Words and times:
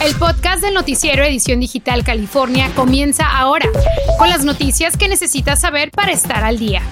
El 0.00 0.14
podcast 0.14 0.62
del 0.62 0.74
noticiero 0.74 1.24
Edición 1.24 1.58
Digital 1.58 2.04
California 2.04 2.70
comienza 2.76 3.26
ahora, 3.26 3.66
con 4.16 4.28
las 4.28 4.44
noticias 4.44 4.96
que 4.96 5.08
necesitas 5.08 5.60
saber 5.60 5.90
para 5.90 6.12
estar 6.12 6.44
al 6.44 6.56
día. 6.56 6.82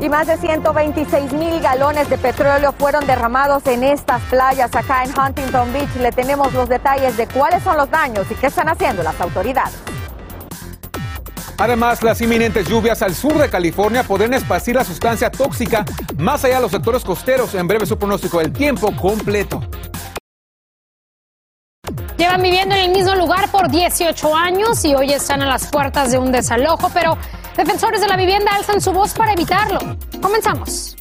Y 0.00 0.08
más 0.08 0.28
de 0.28 0.36
126 0.36 1.32
mil 1.32 1.60
galones 1.60 2.08
de 2.08 2.16
petróleo 2.16 2.72
fueron 2.78 3.06
derramados 3.08 3.66
en 3.66 3.82
estas 3.82 4.22
playas 4.22 4.72
acá 4.74 5.02
en 5.02 5.10
Huntington 5.18 5.72
Beach. 5.72 5.96
Le 6.00 6.12
tenemos 6.12 6.52
los 6.54 6.68
detalles 6.68 7.16
de 7.16 7.26
cuáles 7.26 7.64
son 7.64 7.76
los 7.76 7.90
daños 7.90 8.24
y 8.30 8.34
qué 8.36 8.46
están 8.46 8.68
haciendo 8.68 9.02
las 9.02 9.20
autoridades. 9.20 9.93
Además, 11.58 12.02
las 12.02 12.20
inminentes 12.20 12.68
lluvias 12.68 13.02
al 13.02 13.14
sur 13.14 13.38
de 13.38 13.48
California 13.48 14.02
podrían 14.02 14.34
esparcir 14.34 14.74
la 14.74 14.84
sustancia 14.84 15.30
tóxica 15.30 15.84
más 16.16 16.44
allá 16.44 16.56
de 16.56 16.62
los 16.62 16.70
sectores 16.70 17.04
costeros. 17.04 17.54
En 17.54 17.66
breve 17.66 17.86
su 17.86 17.98
pronóstico 17.98 18.38
del 18.38 18.52
tiempo 18.52 18.94
completo. 18.96 19.60
Llevan 22.16 22.42
viviendo 22.42 22.74
en 22.74 22.82
el 22.82 22.90
mismo 22.90 23.14
lugar 23.14 23.50
por 23.50 23.70
18 23.70 24.34
años 24.34 24.84
y 24.84 24.94
hoy 24.94 25.12
están 25.12 25.42
a 25.42 25.46
las 25.46 25.66
puertas 25.66 26.10
de 26.10 26.18
un 26.18 26.32
desalojo, 26.32 26.90
pero 26.94 27.18
defensores 27.56 28.00
de 28.00 28.08
la 28.08 28.16
vivienda 28.16 28.52
alzan 28.54 28.80
su 28.80 28.92
voz 28.92 29.12
para 29.14 29.32
evitarlo. 29.32 29.78
Comenzamos. 30.22 30.96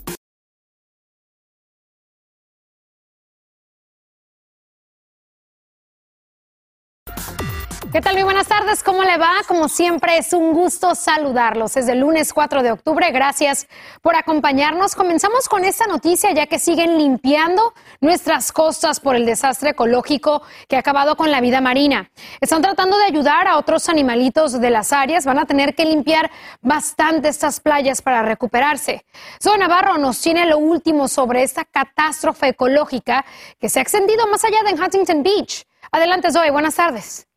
¿Qué 7.94 8.02
tal? 8.02 8.16
Muy 8.16 8.24
buenas 8.24 8.48
tardes, 8.48 8.82
¿cómo 8.82 9.04
le 9.04 9.20
va? 9.20 9.34
Como 9.48 9.70
siempre 9.70 10.18
es 10.18 10.34
un 10.34 10.52
gusto 10.52 10.96
saludarlos. 10.96 11.78
Es 11.78 11.88
el 11.88 12.00
lunes 12.00 12.34
4 12.34 12.64
de 12.64 12.72
octubre, 12.72 13.12
gracias 13.12 13.68
por 14.02 14.16
acompañarnos. 14.16 14.96
Comenzamos 14.96 15.48
con 15.48 15.64
esta 15.64 15.86
noticia 15.86 16.32
ya 16.32 16.48
que 16.48 16.58
siguen 16.58 16.98
limpiando 16.98 17.76
nuestras 18.02 18.52
costas 18.52 19.00
por 19.00 19.16
el 19.16 19.28
desastre 19.28 19.70
ecológico 19.70 20.41
que 20.68 20.76
ha 20.76 20.80
acabado 20.80 21.16
con 21.16 21.30
la 21.30 21.40
vida 21.40 21.62
marina. 21.62 22.10
Están 22.41 22.63
tratando 22.63 22.98
de 22.98 23.04
ayudar 23.04 23.48
a 23.48 23.60
otros 23.60 23.88
animalitos 23.90 24.60
de 24.60 24.72
las 24.72 24.91
áreas, 24.91 25.26
van 25.26 25.38
a 25.38 25.46
tener 25.46 25.76
que 25.76 25.85
limpiar 25.85 26.32
bastante 26.62 27.28
estas 27.28 27.60
playas 27.60 28.02
para 28.02 28.24
recuperarse. 28.24 29.05
Zoe 29.40 29.60
Navarro 29.60 30.00
nos 30.00 30.20
tiene 30.20 30.48
lo 30.48 30.57
último 30.57 31.07
sobre 31.07 31.44
esta 31.44 31.63
catástrofe 31.63 32.48
ecológica 32.48 33.24
que 33.60 33.70
se 33.70 33.78
ha 33.78 33.84
extendido 33.84 34.26
más 34.26 34.44
allá 34.44 34.63
de 34.66 34.82
Huntington 34.82 35.22
Beach. 35.22 35.68
Adelante 35.91 36.32
Zoe, 36.32 36.50
buenas 36.50 36.74
tardes. 36.74 37.28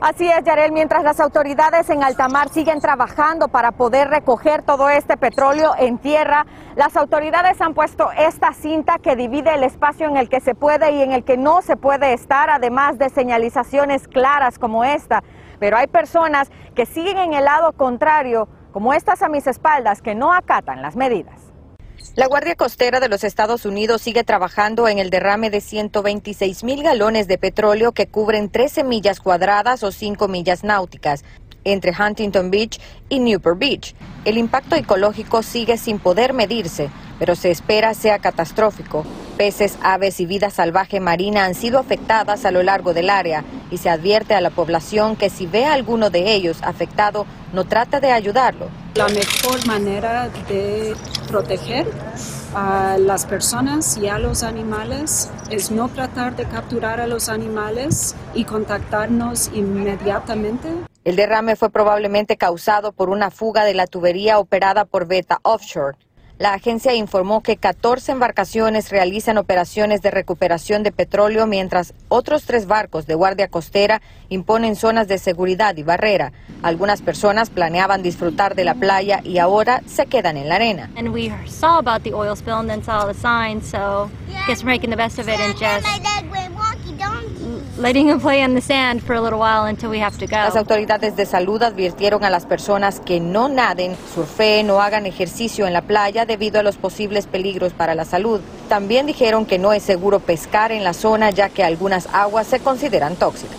Así 0.00 0.28
es, 0.30 0.42
Yarel, 0.44 0.72
mientras 0.72 1.04
las 1.04 1.20
autoridades 1.20 1.90
en 1.90 2.02
alta 2.02 2.28
mar 2.28 2.48
siguen 2.48 2.80
trabajando 2.80 3.48
para 3.48 3.72
poder 3.72 4.08
recoger 4.08 4.62
todo 4.62 4.88
este 4.88 5.16
petróleo 5.16 5.74
en 5.78 5.98
tierra, 5.98 6.46
las 6.74 6.96
autoridades 6.96 7.60
han 7.60 7.74
puesto 7.74 8.10
esta 8.12 8.54
cinta 8.54 8.98
que 8.98 9.16
divide 9.16 9.54
el 9.54 9.62
espacio 9.62 10.08
en 10.08 10.16
el 10.16 10.28
que 10.30 10.40
se 10.40 10.54
puede 10.54 10.92
y 10.92 11.02
en 11.02 11.12
el 11.12 11.24
que 11.24 11.36
no 11.36 11.60
se 11.60 11.76
puede 11.76 12.14
estar, 12.14 12.48
además 12.48 12.98
de 12.98 13.10
señalizaciones 13.10 14.08
claras 14.08 14.58
como 14.58 14.84
esta. 14.84 15.22
Pero 15.58 15.76
hay 15.76 15.86
personas 15.86 16.50
que 16.74 16.86
siguen 16.86 17.18
en 17.18 17.34
el 17.34 17.44
lado 17.44 17.72
contrario, 17.72 18.48
como 18.72 18.94
estas 18.94 19.20
a 19.22 19.28
mis 19.28 19.46
espaldas, 19.46 20.00
que 20.00 20.14
no 20.14 20.32
acatan 20.32 20.80
las 20.80 20.96
medidas. 20.96 21.49
La 22.16 22.26
Guardia 22.26 22.56
Costera 22.56 22.98
de 22.98 23.08
los 23.08 23.24
Estados 23.24 23.64
Unidos 23.64 24.02
sigue 24.02 24.24
trabajando 24.24 24.88
en 24.88 24.98
el 24.98 25.10
derrame 25.10 25.50
de 25.50 25.60
126 25.60 26.64
mil 26.64 26.82
galones 26.82 27.28
de 27.28 27.38
petróleo 27.38 27.92
que 27.92 28.08
cubren 28.08 28.50
13 28.50 28.84
millas 28.84 29.20
cuadradas 29.20 29.82
o 29.82 29.92
5 29.92 30.26
millas 30.26 30.64
náuticas 30.64 31.24
entre 31.64 31.92
Huntington 31.92 32.50
Beach 32.50 32.80
y 33.08 33.20
Newport 33.20 33.58
Beach. 33.58 33.94
El 34.24 34.38
impacto 34.38 34.76
ecológico 34.76 35.42
sigue 35.42 35.76
sin 35.76 35.98
poder 35.98 36.32
medirse, 36.32 36.90
pero 37.18 37.36
se 37.36 37.50
espera 37.50 37.94
sea 37.94 38.18
catastrófico. 38.18 39.04
Peces, 39.40 39.78
aves 39.82 40.20
y 40.20 40.26
vida 40.26 40.50
salvaje 40.50 41.00
marina 41.00 41.46
han 41.46 41.54
sido 41.54 41.78
afectadas 41.78 42.44
a 42.44 42.50
lo 42.50 42.62
largo 42.62 42.92
del 42.92 43.08
área 43.08 43.42
y 43.70 43.78
se 43.78 43.88
advierte 43.88 44.34
a 44.34 44.42
la 44.42 44.50
población 44.50 45.16
que 45.16 45.30
si 45.30 45.46
ve 45.46 45.64
a 45.64 45.72
alguno 45.72 46.10
de 46.10 46.34
ellos 46.34 46.58
afectado, 46.62 47.24
no 47.54 47.64
trate 47.64 48.00
de 48.00 48.12
ayudarlo. 48.12 48.68
La 48.96 49.08
mejor 49.08 49.66
manera 49.66 50.28
de 50.46 50.94
proteger 51.26 51.86
a 52.54 52.98
las 52.98 53.24
personas 53.24 53.96
y 53.96 54.08
a 54.08 54.18
los 54.18 54.42
animales 54.42 55.30
es 55.48 55.70
no 55.70 55.88
tratar 55.88 56.36
de 56.36 56.44
capturar 56.44 57.00
a 57.00 57.06
los 57.06 57.30
animales 57.30 58.16
y 58.34 58.44
contactarnos 58.44 59.52
inmediatamente. 59.54 60.68
El 61.02 61.16
derrame 61.16 61.56
fue 61.56 61.70
probablemente 61.70 62.36
causado 62.36 62.92
por 62.92 63.08
una 63.08 63.30
fuga 63.30 63.64
de 63.64 63.72
la 63.72 63.86
tubería 63.86 64.38
operada 64.38 64.84
por 64.84 65.06
Beta 65.06 65.38
Offshore. 65.44 65.96
La 66.40 66.54
agencia 66.54 66.94
informó 66.94 67.42
que 67.42 67.58
14 67.58 68.12
embarcaciones 68.12 68.88
realizan 68.88 69.36
operaciones 69.36 70.00
de 70.00 70.10
recuperación 70.10 70.82
de 70.82 70.90
petróleo 70.90 71.46
mientras 71.46 71.92
otros 72.08 72.44
tres 72.46 72.66
barcos 72.66 73.06
de 73.06 73.14
guardia 73.14 73.48
costera 73.48 74.00
imponen 74.30 74.74
zonas 74.74 75.06
de 75.06 75.18
seguridad 75.18 75.76
y 75.76 75.82
barrera. 75.82 76.32
Algunas 76.62 77.02
personas 77.02 77.50
planeaban 77.50 78.02
disfrutar 78.02 78.54
de 78.54 78.64
la 78.64 78.74
playa 78.74 79.20
y 79.22 79.36
ahora 79.36 79.82
se 79.84 80.06
quedan 80.06 80.38
en 80.38 80.48
la 80.48 80.54
arena. 80.54 80.88
Las 90.30 90.56
autoridades 90.56 91.16
de 91.16 91.24
salud 91.24 91.62
advirtieron 91.62 92.24
a 92.24 92.30
las 92.30 92.44
personas 92.44 93.00
que 93.00 93.20
no 93.20 93.48
naden, 93.48 93.96
surfeen 94.14 94.70
o 94.70 94.82
hagan 94.82 95.06
ejercicio 95.06 95.66
en 95.66 95.72
la 95.72 95.80
playa 95.80 96.26
debido 96.26 96.60
a 96.60 96.62
los 96.62 96.76
posibles 96.76 97.26
peligros 97.26 97.72
para 97.72 97.94
la 97.94 98.04
salud. 98.04 98.40
También 98.68 99.06
dijeron 99.06 99.46
que 99.46 99.58
no 99.58 99.72
es 99.72 99.82
seguro 99.82 100.20
pescar 100.20 100.72
en 100.72 100.84
la 100.84 100.92
zona 100.92 101.30
ya 101.30 101.48
que 101.48 101.64
algunas 101.64 102.06
aguas 102.12 102.48
se 102.48 102.60
consideran 102.60 103.16
tóxicas. 103.16 103.56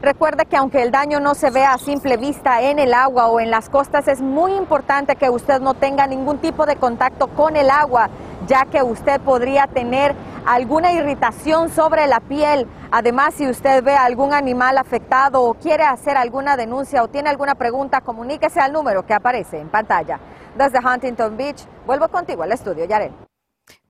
Recuerde 0.00 0.46
que 0.46 0.56
aunque 0.56 0.80
el 0.82 0.92
daño 0.92 1.18
no 1.18 1.34
se 1.34 1.50
vea 1.50 1.72
a 1.72 1.78
simple 1.78 2.16
vista 2.16 2.62
en 2.62 2.78
el 2.78 2.94
agua 2.94 3.26
o 3.26 3.40
en 3.40 3.50
las 3.50 3.68
costas, 3.68 4.06
es 4.06 4.20
muy 4.20 4.52
importante 4.52 5.16
que 5.16 5.28
usted 5.28 5.60
no 5.60 5.74
tenga 5.74 6.06
ningún 6.06 6.38
tipo 6.38 6.64
de 6.64 6.76
contacto 6.76 7.26
con 7.26 7.56
el 7.56 7.68
agua, 7.70 8.08
ya 8.46 8.64
que 8.66 8.80
usted 8.84 9.20
podría 9.20 9.66
tener 9.66 10.14
alguna 10.48 10.92
irritación 10.92 11.68
sobre 11.68 12.06
la 12.06 12.20
piel. 12.20 12.66
Además, 12.90 13.34
si 13.34 13.46
usted 13.46 13.84
ve 13.84 13.94
algún 13.94 14.32
animal 14.32 14.78
afectado 14.78 15.42
o 15.42 15.54
quiere 15.54 15.84
hacer 15.84 16.16
alguna 16.16 16.56
denuncia 16.56 17.02
o 17.02 17.08
tiene 17.08 17.28
alguna 17.28 17.54
pregunta, 17.54 18.00
comuníquese 18.00 18.58
al 18.58 18.72
número 18.72 19.04
que 19.04 19.12
aparece 19.12 19.60
en 19.60 19.68
pantalla. 19.68 20.18
Desde 20.56 20.78
Huntington 20.78 21.36
Beach, 21.36 21.66
vuelvo 21.86 22.08
contigo 22.08 22.42
al 22.42 22.52
estudio, 22.52 22.86
Yarel. 22.86 23.27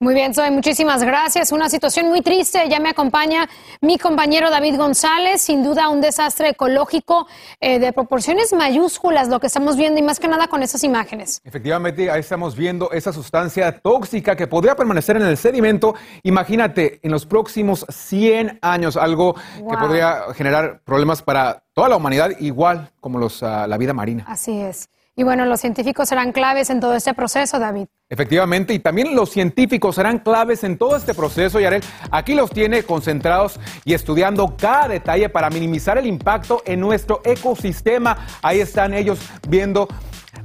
Muy 0.01 0.13
bien, 0.13 0.33
Zoe, 0.33 0.49
muchísimas 0.49 1.03
gracias. 1.03 1.51
Una 1.51 1.67
situación 1.67 2.07
muy 2.07 2.21
triste. 2.21 2.69
Ya 2.69 2.79
me 2.79 2.87
acompaña 2.87 3.49
mi 3.81 3.97
compañero 3.97 4.49
David 4.49 4.77
González. 4.77 5.41
Sin 5.41 5.61
duda, 5.61 5.89
un 5.89 5.99
desastre 5.99 6.51
ecológico 6.51 7.27
eh, 7.59 7.79
de 7.79 7.91
proporciones 7.91 8.53
mayúsculas, 8.53 9.27
lo 9.27 9.41
que 9.41 9.47
estamos 9.47 9.75
viendo 9.75 9.99
y 9.99 10.03
más 10.03 10.21
que 10.21 10.29
nada 10.29 10.47
con 10.47 10.63
esas 10.63 10.85
imágenes. 10.85 11.41
Efectivamente, 11.43 12.09
ahí 12.09 12.21
estamos 12.21 12.55
viendo 12.55 12.89
esa 12.91 13.11
sustancia 13.11 13.77
tóxica 13.77 14.37
que 14.37 14.47
podría 14.47 14.73
permanecer 14.73 15.17
en 15.17 15.23
el 15.23 15.35
sedimento. 15.35 15.95
Imagínate, 16.23 17.01
en 17.03 17.11
los 17.11 17.25
próximos 17.25 17.85
100 17.89 18.59
años, 18.61 18.95
algo 18.95 19.33
que 19.33 19.77
podría 19.77 20.33
generar 20.33 20.79
problemas 20.85 21.21
para 21.21 21.65
toda 21.73 21.89
la 21.89 21.97
humanidad, 21.97 22.29
igual 22.39 22.89
como 23.01 23.19
los, 23.19 23.43
ah, 23.43 23.67
la 23.67 23.77
vida 23.77 23.93
marina. 23.93 24.23
Así 24.29 24.61
es. 24.61 24.87
Y 25.19 25.23
bueno, 25.23 25.43
los 25.43 25.59
científicos 25.59 26.07
serán 26.07 26.31
claves 26.31 26.69
en 26.69 26.79
todo 26.79 26.95
este 26.95 27.13
proceso, 27.13 27.59
David. 27.59 27.87
Efectivamente, 28.07 28.73
y 28.73 28.79
también 28.79 29.17
los 29.17 29.29
científicos 29.29 29.95
serán 29.95 30.19
claves 30.19 30.63
en 30.63 30.77
todo 30.77 30.95
este 30.95 31.13
proceso, 31.13 31.59
Yarel. 31.59 31.83
Aquí 32.09 32.35
los 32.35 32.49
tiene 32.51 32.83
concentrados 32.83 33.59
y 33.83 33.95
estudiando 33.95 34.55
cada 34.55 34.87
detalle 34.87 35.27
para 35.27 35.49
minimizar 35.49 35.97
el 35.97 36.05
impacto 36.05 36.61
en 36.65 36.79
nuestro 36.79 37.19
ecosistema. 37.25 38.27
Ahí 38.41 38.61
están 38.61 38.93
ellos 38.93 39.19
viendo 39.49 39.89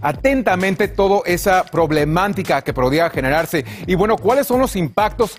atentamente 0.03 0.89
toda 0.89 1.21
esa 1.25 1.62
problemática 1.62 2.61
que 2.62 2.75
podría 2.75 3.09
generarse. 3.11 3.65
Y 3.87 3.94
bueno, 3.94 4.17
¿cuáles 4.17 4.49
son 4.49 4.59
los 4.59 4.75
impactos 4.75 5.38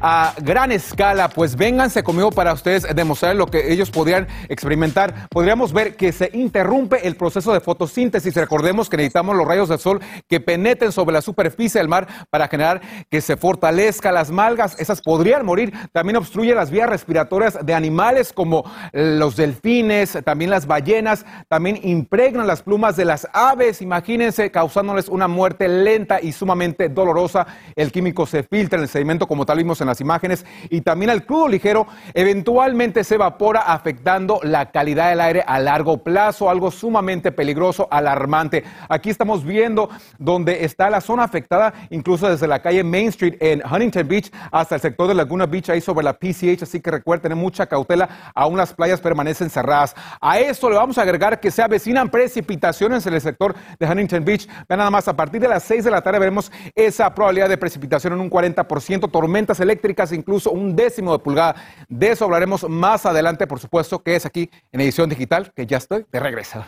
a 0.00 0.34
gran 0.42 0.72
escala, 0.72 1.28
pues 1.28 1.56
vénganse 1.56 2.02
conmigo 2.02 2.30
para 2.30 2.52
ustedes 2.52 2.86
demostrar 2.94 3.36
lo 3.36 3.46
que 3.46 3.72
ellos 3.72 3.90
podrían 3.90 4.26
experimentar. 4.48 5.28
Podríamos 5.30 5.72
ver 5.72 5.96
que 5.96 6.12
se 6.12 6.30
interrumpe 6.32 7.06
el 7.06 7.16
proceso 7.16 7.52
de 7.52 7.60
fotosíntesis. 7.60 8.34
Recordemos 8.34 8.90
que 8.90 8.96
necesitamos 8.96 9.36
los 9.36 9.46
rayos 9.46 9.68
del 9.68 9.78
sol 9.78 10.00
que 10.28 10.40
penetren 10.40 10.92
sobre 10.92 11.14
la 11.14 11.22
superficie 11.22 11.80
del 11.80 11.88
mar 11.88 12.06
para 12.30 12.48
generar 12.48 12.80
que 13.10 13.20
se 13.20 13.36
fortalezca 13.36 14.12
las 14.12 14.30
malgas. 14.30 14.78
Esas 14.78 15.00
podrían 15.00 15.46
morir. 15.46 15.72
También 15.92 16.16
obstruye 16.16 16.54
las 16.54 16.70
vías 16.70 16.88
respiratorias 16.88 17.58
de 17.64 17.74
animales 17.74 18.32
como 18.32 18.64
los 18.92 19.36
delfines, 19.36 20.18
también 20.24 20.50
las 20.50 20.66
ballenas. 20.66 21.24
También 21.48 21.80
impregnan 21.82 22.46
las 22.46 22.62
plumas 22.62 22.96
de 22.96 23.04
las 23.04 23.26
aves. 23.32 23.80
Imagínense 23.80 24.50
causándoles 24.50 25.08
una 25.08 25.28
muerte 25.28 25.68
lenta 25.68 26.20
y 26.20 26.32
sumamente 26.32 26.88
dolorosa. 26.88 27.46
El 27.74 27.90
químico 27.90 28.26
se 28.26 28.42
filtra 28.42 28.76
en 28.76 28.82
el 28.82 28.88
sedimento 28.88 29.26
como 29.26 29.46
tal 29.46 29.58
vimos 29.58 29.80
en 29.80 29.83
las 29.86 30.00
imágenes, 30.00 30.44
y 30.70 30.80
también 30.80 31.10
el 31.10 31.26
crudo 31.26 31.48
ligero 31.48 31.86
eventualmente 32.14 33.04
se 33.04 33.16
evapora 33.16 33.60
afectando 33.60 34.40
la 34.42 34.70
calidad 34.70 35.10
del 35.10 35.20
aire 35.20 35.44
a 35.46 35.58
largo 35.58 36.02
plazo, 36.02 36.50
algo 36.50 36.70
sumamente 36.70 37.32
peligroso, 37.32 37.88
alarmante. 37.90 38.64
Aquí 38.88 39.10
estamos 39.10 39.44
viendo 39.44 39.88
donde 40.18 40.64
está 40.64 40.90
la 40.90 41.00
zona 41.00 41.24
afectada, 41.24 41.74
incluso 41.90 42.28
desde 42.28 42.46
la 42.46 42.60
calle 42.60 42.84
Main 42.84 43.08
Street 43.08 43.36
en 43.40 43.62
Huntington 43.64 44.08
Beach 44.08 44.32
hasta 44.50 44.76
el 44.76 44.80
sector 44.80 45.08
de 45.08 45.14
Laguna 45.14 45.46
Beach, 45.46 45.70
ahí 45.70 45.80
sobre 45.80 46.04
la 46.04 46.14
PCH, 46.14 46.62
así 46.62 46.80
que 46.80 46.90
recuerden 46.90 47.22
tener 47.22 47.36
mucha 47.36 47.66
cautela, 47.66 48.08
aún 48.34 48.56
las 48.56 48.72
playas 48.72 49.00
permanecen 49.00 49.50
cerradas. 49.50 49.94
A 50.20 50.38
esto 50.38 50.68
le 50.68 50.76
vamos 50.76 50.98
a 50.98 51.02
agregar 51.02 51.40
que 51.40 51.50
se 51.50 51.62
avecinan 51.62 52.08
precipitaciones 52.08 53.06
en 53.06 53.14
el 53.14 53.20
sector 53.20 53.54
de 53.78 53.86
Huntington 53.86 54.24
Beach. 54.24 54.48
Vean 54.68 54.78
nada 54.78 54.90
más, 54.90 55.08
a 55.08 55.16
partir 55.16 55.40
de 55.40 55.48
las 55.48 55.62
6 55.64 55.84
de 55.84 55.90
la 55.90 56.02
tarde 56.02 56.18
veremos 56.18 56.50
esa 56.74 57.14
probabilidad 57.14 57.48
de 57.48 57.56
precipitación 57.56 58.12
en 58.12 58.20
un 58.20 58.30
40%, 58.30 59.10
tormentas 59.10 59.60
eléctricas 59.60 59.73
incluso 60.12 60.50
un 60.50 60.74
décimo 60.74 61.12
de 61.12 61.18
pulgada. 61.18 61.54
De 61.88 62.10
eso 62.10 62.24
hablaremos 62.24 62.68
más 62.68 63.06
adelante, 63.06 63.46
por 63.46 63.60
supuesto, 63.60 64.02
que 64.02 64.16
es 64.16 64.26
aquí 64.26 64.50
en 64.72 64.80
edición 64.80 65.08
digital, 65.08 65.52
que 65.54 65.66
ya 65.66 65.78
estoy 65.78 66.06
de 66.10 66.20
regreso. 66.20 66.64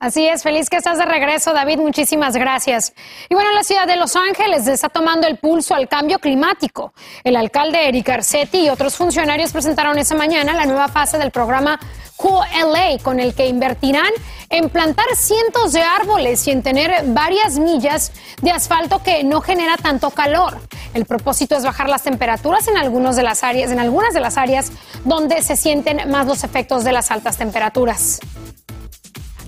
Así 0.00 0.26
es, 0.26 0.42
feliz 0.42 0.70
que 0.70 0.78
estás 0.78 0.96
de 0.96 1.04
regreso, 1.04 1.52
David. 1.52 1.78
Muchísimas 1.78 2.34
gracias. 2.34 2.94
Y 3.28 3.34
bueno, 3.34 3.52
la 3.52 3.62
ciudad 3.62 3.86
de 3.86 3.96
Los 3.96 4.16
Ángeles 4.16 4.66
está 4.66 4.88
tomando 4.88 5.26
el 5.26 5.36
pulso 5.36 5.74
al 5.74 5.88
cambio 5.88 6.18
climático. 6.18 6.94
El 7.22 7.36
alcalde 7.36 7.86
Eric 7.86 8.06
Garcetti 8.06 8.64
y 8.64 8.70
otros 8.70 8.96
funcionarios 8.96 9.52
presentaron 9.52 9.98
esa 9.98 10.14
mañana 10.14 10.54
la 10.54 10.64
nueva 10.64 10.88
fase 10.88 11.18
del 11.18 11.30
programa 11.30 11.78
QLA, 12.16 12.98
con 13.02 13.20
el 13.20 13.34
que 13.34 13.46
invertirán 13.46 14.10
en 14.48 14.70
plantar 14.70 15.04
cientos 15.14 15.74
de 15.74 15.82
árboles 15.82 16.46
y 16.48 16.50
en 16.50 16.62
tener 16.62 17.04
varias 17.08 17.58
millas 17.58 18.12
de 18.40 18.52
asfalto 18.52 19.02
que 19.02 19.22
no 19.22 19.42
genera 19.42 19.76
tanto 19.76 20.08
calor. 20.10 20.60
El 20.94 21.04
propósito 21.04 21.56
es 21.56 21.64
bajar 21.64 21.88
las 21.88 22.02
temperaturas 22.02 22.66
en 22.68 22.76
algunas 22.76 23.16
de 23.16 23.22
las 23.22 23.44
áreas, 23.44 23.70
en 23.70 23.78
algunas 23.78 24.12
de 24.12 24.20
las 24.20 24.36
áreas 24.36 24.72
donde 25.04 25.40
se 25.42 25.56
sienten 25.56 26.10
más 26.10 26.26
los 26.26 26.42
efectos 26.42 26.82
de 26.84 26.92
las 26.92 27.10
altas 27.10 27.36
temperaturas. 27.36 28.20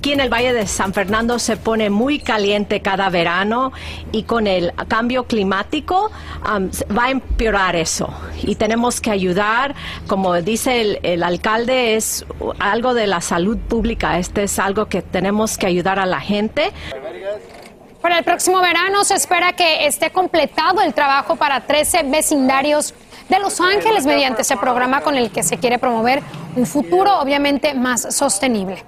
Aquí 0.02 0.12
en 0.12 0.18
el 0.18 0.32
Valle 0.32 0.52
de 0.52 0.66
San 0.66 0.92
Fernando 0.92 1.38
se 1.38 1.56
pone 1.56 1.88
muy 1.88 2.18
caliente 2.18 2.82
cada 2.82 3.08
verano 3.08 3.70
y 4.10 4.24
con 4.24 4.48
el 4.48 4.72
cambio 4.88 5.28
climático 5.28 6.10
va 6.44 7.04
a 7.04 7.10
empeorar 7.10 7.76
eso. 7.76 8.12
Y 8.42 8.56
tenemos 8.56 9.00
que 9.00 9.12
ayudar, 9.12 9.76
como 10.08 10.34
dice 10.42 10.80
el, 10.80 10.98
el, 11.04 11.22
alcalde, 11.22 11.94
es 11.94 12.26
algo 12.58 12.94
de 12.94 13.06
la 13.06 13.20
salud 13.20 13.56
pública. 13.58 14.18
Este 14.18 14.42
es 14.42 14.58
algo 14.58 14.86
que 14.86 15.02
tenemos 15.02 15.56
que 15.56 15.66
ayudar 15.66 16.00
a 16.00 16.06
la 16.06 16.18
gente. 16.18 16.72
Para 18.02 18.18
el 18.18 18.24
próximo 18.24 18.60
verano 18.60 19.04
se 19.04 19.14
espera 19.14 19.52
que 19.52 19.86
esté 19.86 20.10
completado 20.10 20.80
el 20.80 20.92
trabajo 20.92 21.36
para 21.36 21.60
13 21.60 22.02
vecindarios 22.04 22.94
de 23.28 23.38
Los 23.38 23.60
Ángeles 23.60 24.06
mediante 24.06 24.42
ese 24.42 24.56
programa 24.56 25.02
con 25.02 25.16
el 25.16 25.30
que 25.30 25.44
se 25.44 25.58
quiere 25.58 25.78
promover 25.78 26.20
un 26.56 26.66
futuro 26.66 27.20
obviamente 27.20 27.74
más 27.74 28.12
sostenible. 28.12 28.84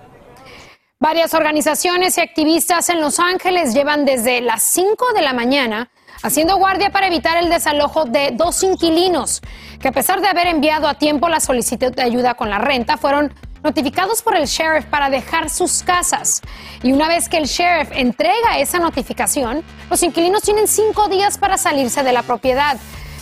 Varias 0.98 1.32
organizaciones 1.32 2.18
y 2.18 2.22
activistas 2.22 2.88
en 2.88 3.00
Los 3.00 3.20
Ángeles 3.20 3.72
llevan 3.72 4.04
desde 4.04 4.40
las 4.40 4.64
5 4.64 5.12
de 5.14 5.22
la 5.22 5.32
mañana 5.32 5.90
haciendo 6.24 6.56
guardia 6.56 6.90
para 6.90 7.06
evitar 7.06 7.36
el 7.36 7.50
desalojo 7.50 8.06
de 8.06 8.32
dos 8.32 8.64
inquilinos 8.64 9.42
que 9.80 9.88
a 9.88 9.92
pesar 9.92 10.22
de 10.22 10.28
haber 10.28 10.48
enviado 10.48 10.88
a 10.88 10.94
tiempo 10.94 11.28
la 11.28 11.38
solicitud 11.38 11.92
de 11.92 12.02
ayuda 12.02 12.34
con 12.34 12.50
la 12.50 12.58
renta, 12.58 12.96
fueron 12.96 13.32
notificados 13.64 14.22
por 14.22 14.36
el 14.36 14.44
sheriff 14.44 14.84
para 14.84 15.10
dejar 15.10 15.50
sus 15.50 15.82
casas. 15.82 16.42
Y 16.82 16.92
una 16.92 17.08
vez 17.08 17.28
que 17.28 17.38
el 17.38 17.46
sheriff 17.46 17.90
entrega 17.92 18.58
esa 18.58 18.78
notificación, 18.78 19.64
los 19.90 20.02
inquilinos 20.02 20.42
tienen 20.42 20.68
cinco 20.68 21.08
días 21.08 21.38
para 21.38 21.56
salirse 21.56 22.04
de 22.04 22.12
la 22.12 22.22
propiedad. 22.22 22.76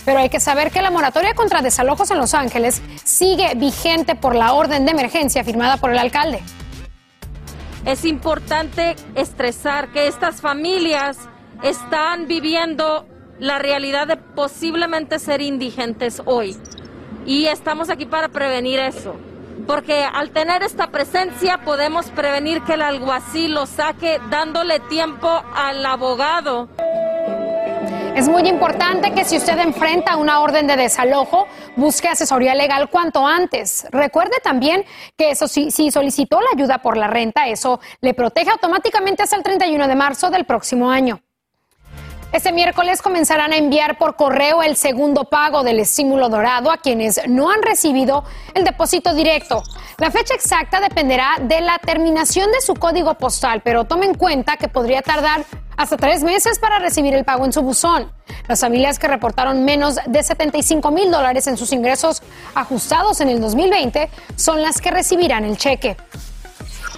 Pero 0.05 0.19
hay 0.19 0.29
que 0.29 0.41
saber 0.41 0.69
que 0.69 0.81
la 0.81 0.91
moratoria 0.91 1.33
contra 1.33 1.61
desalojos 1.61 2.11
en 2.11 2.17
Los 2.17 2.33
Ángeles 2.33 2.81
sigue 3.05 3.53
vigente 3.55 4.15
por 4.15 4.35
la 4.35 4.51
orden 4.51 4.85
de 4.85 4.91
emergencia 4.91 5.45
firmada 5.45 5.77
por 5.77 5.91
el 5.91 5.97
alcalde. 5.97 6.41
Es 7.85 8.03
importante 8.03 8.97
estresar 9.15 9.93
que 9.93 10.07
estas 10.07 10.41
familias 10.41 11.17
están 11.63 12.27
viviendo 12.27 13.07
la 13.39 13.59
realidad 13.59 14.07
de 14.07 14.17
posiblemente 14.17 15.19
ser 15.19 15.41
indigentes 15.41 16.21
hoy. 16.25 16.57
Y 17.25 17.45
estamos 17.45 17.89
aquí 17.89 18.05
para 18.05 18.27
prevenir 18.27 18.79
eso. 18.79 19.15
Porque 19.67 20.03
al 20.03 20.31
tener 20.31 20.63
esta 20.63 20.87
presencia 20.87 21.59
podemos 21.59 22.07
prevenir 22.11 22.61
que 22.63 22.73
el 22.73 22.81
alguacil 22.81 23.53
lo 23.53 23.65
saque 23.65 24.19
dándole 24.29 24.79
tiempo 24.81 25.29
al 25.55 25.85
abogado. 25.85 26.69
Es 28.15 28.29
muy 28.29 28.47
importante 28.47 29.11
que 29.11 29.25
si 29.25 29.37
usted 29.37 29.57
enfrenta 29.57 30.17
una 30.17 30.41
orden 30.41 30.67
de 30.67 30.75
desalojo, 30.75 31.47
busque 31.75 32.07
asesoría 32.07 32.53
legal 32.53 32.89
cuanto 32.89 33.25
antes. 33.25 33.87
Recuerde 33.89 34.37
también 34.43 34.85
que 35.17 35.31
eso 35.31 35.47
si, 35.47 35.71
si 35.71 35.89
solicitó 35.89 36.39
la 36.39 36.49
ayuda 36.55 36.77
por 36.77 36.95
la 36.95 37.07
renta, 37.07 37.47
eso 37.47 37.79
le 38.01 38.13
protege 38.13 38.51
automáticamente 38.51 39.23
hasta 39.23 39.35
el 39.35 39.43
31 39.43 39.87
de 39.87 39.95
marzo 39.95 40.29
del 40.29 40.45
próximo 40.45 40.91
año. 40.91 41.21
Este 42.33 42.51
miércoles 42.51 43.03
comenzarán 43.03 43.53
a 43.53 43.57
enviar 43.57 43.99
por 43.99 44.15
correo 44.15 44.63
el 44.63 44.75
segundo 44.75 45.25
pago 45.25 45.61
del 45.61 45.79
estímulo 45.79 46.29
dorado 46.29 46.71
a 46.71 46.77
quienes 46.77 47.21
no 47.27 47.51
han 47.51 47.61
recibido 47.61 48.23
el 48.55 48.63
depósito 48.63 49.13
directo. 49.13 49.61
La 49.99 50.09
fecha 50.09 50.33
exacta 50.33 50.81
dependerá 50.81 51.37
de 51.39 51.61
la 51.61 51.77
terminación 51.77 52.51
de 52.51 52.59
su 52.61 52.73
código 52.73 53.13
postal, 53.13 53.61
pero 53.63 53.83
tome 53.83 54.07
en 54.07 54.15
cuenta 54.15 54.57
que 54.57 54.67
podría 54.67 55.03
tardar 55.03 55.45
hasta 55.77 55.95
tres 55.95 56.23
meses 56.23 56.57
para 56.57 56.79
recibir 56.79 57.13
el 57.13 57.23
pago 57.23 57.45
en 57.45 57.53
su 57.53 57.61
buzón. 57.61 58.11
Las 58.47 58.61
familias 58.61 58.97
que 58.97 59.07
reportaron 59.07 59.63
menos 59.63 59.99
de 60.07 60.23
75 60.23 60.89
mil 60.89 61.11
dólares 61.11 61.45
en 61.45 61.55
sus 61.55 61.71
ingresos 61.71 62.23
ajustados 62.55 63.21
en 63.21 63.29
el 63.29 63.41
2020 63.41 64.09
son 64.37 64.63
las 64.63 64.81
que 64.81 64.89
recibirán 64.89 65.45
el 65.45 65.55
cheque. 65.57 65.97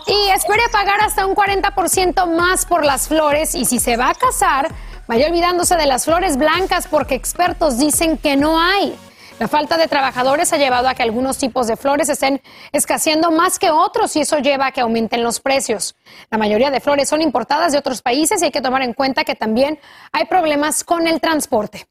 Y 0.08 0.30
espere 0.30 0.64
pagar 0.72 1.02
hasta 1.02 1.26
un 1.26 1.36
40% 1.36 2.26
más 2.38 2.66
por 2.66 2.86
las 2.86 3.10
flores 3.10 3.54
y 3.54 3.66
si 3.66 3.80
se 3.80 3.98
va 3.98 4.12
a 4.12 4.14
casar, 4.14 4.72
vaya 5.07 5.28
olvidándose 5.28 5.75
de 5.75 5.86
las 5.86 6.06
flores 6.06 6.38
blancas 6.38 6.88
porque 6.88 7.16
expertos 7.16 7.78
dicen 7.78 8.18
que 8.18 8.36
no 8.36 8.60
hay. 8.60 8.98
La 9.38 9.50
falta 9.50 9.78
de 9.78 9.90
trabajadores 9.90 10.54
ha 10.54 10.57
llevado 10.57 10.88
a 10.88 10.94
que 10.94 11.04
algunos 11.04 11.38
tipos 11.38 11.68
de 11.68 11.75
flores 11.75 12.07
estén 12.07 12.42
escaseando 12.72 13.31
más 13.31 13.60
que 13.60 13.69
otros 13.69 14.16
y 14.16 14.22
eso 14.22 14.38
lleva 14.40 14.68
a 14.68 14.72
que 14.72 14.80
aumenten 14.80 15.24
los 15.24 15.42
precios. 15.42 15.96
La 16.31 16.38
mayoría 16.38 16.72
de 16.72 16.80
flores 16.80 17.10
son 17.10 17.22
importadas 17.22 17.74
de 17.74 17.78
otros 17.78 18.02
países 18.02 18.42
y 18.42 18.46
hay 18.46 18.52
que 18.52 18.62
tomar 18.62 18.81
en 18.81 18.94
cuenta 18.94 19.25
que 19.25 19.36
también 19.36 19.78
hay 20.13 20.25
problemas 20.25 20.86
con 20.86 21.06
el 21.06 21.19
transporte. 21.19 21.86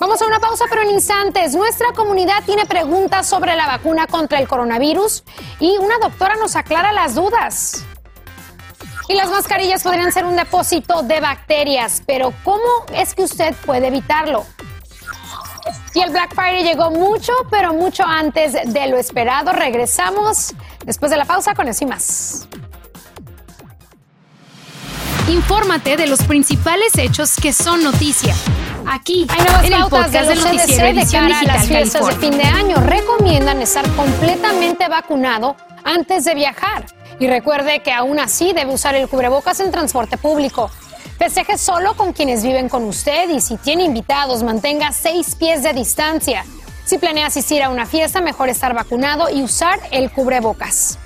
Vamos 0.00 0.20
a 0.20 0.26
una 0.26 0.40
pausa, 0.40 0.64
pero 0.68 0.82
en 0.82 0.90
instantes. 0.90 1.54
Nuestra 1.54 1.92
comunidad 1.92 2.42
tiene 2.44 2.66
preguntas 2.66 3.26
sobre 3.26 3.54
la 3.54 3.66
vacuna 3.66 4.06
contra 4.08 4.40
el 4.40 4.48
coronavirus 4.48 5.22
y 5.60 5.78
una 5.78 5.98
doctora 5.98 6.34
nos 6.34 6.56
aclara 6.56 6.92
las 6.92 7.14
dudas. 7.14 7.86
Y 9.08 9.14
las 9.14 9.30
mascarillas 9.30 9.82
podrían 9.82 10.12
ser 10.12 10.24
un 10.24 10.36
depósito 10.36 11.02
de 11.02 11.20
bacterias, 11.20 12.02
pero 12.06 12.32
¿cómo 12.42 12.84
es 12.92 13.14
que 13.14 13.22
usted 13.22 13.54
puede 13.64 13.86
evitarlo? 13.88 14.44
Y 15.94 16.00
el 16.00 16.10
Black 16.10 16.34
Friday 16.34 16.62
llegó 16.62 16.90
mucho, 16.90 17.32
pero 17.50 17.72
mucho 17.72 18.04
antes 18.04 18.52
de 18.52 18.86
lo 18.88 18.98
esperado. 18.98 19.52
Regresamos 19.52 20.54
después 20.84 21.10
de 21.10 21.16
la 21.16 21.24
pausa 21.24 21.54
con 21.54 21.68
eso 21.68 21.84
y 21.84 21.86
más. 21.86 22.48
Infórmate 25.28 25.96
de 25.96 26.06
los 26.06 26.22
principales 26.22 26.96
hechos 26.98 27.34
que 27.36 27.52
son 27.52 27.82
noticia. 27.82 28.34
Aquí, 28.86 29.26
Hay 29.28 29.40
nuevas 29.40 29.64
en 29.64 29.72
el 29.72 29.82
podcast 29.82 30.12
de 30.12 30.26
del 30.26 30.40
noticiero 30.40 30.66
CDC 30.66 30.82
de 30.82 30.90
Edición 30.90 31.24
cara 31.24 31.40
a 31.40 31.42
las 31.42 31.66
fiestas 31.66 32.06
de 32.06 32.14
fin 32.14 32.38
de 32.38 32.44
año. 32.44 32.76
Recomiendan 32.76 33.60
estar 33.60 33.88
completamente 33.96 34.88
vacunado 34.88 35.56
antes 35.82 36.24
de 36.24 36.34
viajar. 36.34 36.86
Y 37.18 37.26
recuerde 37.28 37.82
que 37.82 37.92
aún 37.92 38.18
así 38.18 38.52
debe 38.52 38.74
usar 38.74 38.94
el 38.94 39.08
cubrebocas 39.08 39.60
en 39.60 39.70
transporte 39.70 40.18
público. 40.18 40.70
Festeje 41.18 41.56
solo 41.56 41.96
con 41.96 42.12
quienes 42.12 42.42
viven 42.42 42.68
con 42.68 42.84
usted 42.84 43.30
y 43.30 43.40
si 43.40 43.56
tiene 43.56 43.84
invitados, 43.84 44.42
mantenga 44.42 44.92
seis 44.92 45.34
pies 45.34 45.62
de 45.62 45.72
distancia. 45.72 46.44
Si 46.84 46.98
planea 46.98 47.26
asistir 47.26 47.62
a 47.62 47.70
una 47.70 47.86
fiesta, 47.86 48.20
mejor 48.20 48.50
estar 48.50 48.74
vacunado 48.74 49.30
y 49.30 49.42
usar 49.42 49.80
el 49.90 50.10
cubrebocas. 50.12 50.98